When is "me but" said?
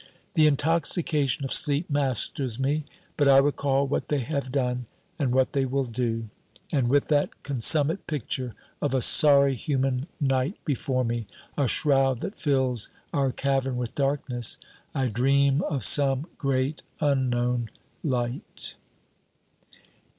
2.59-3.27